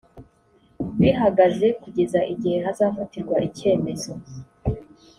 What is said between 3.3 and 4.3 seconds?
icyemezo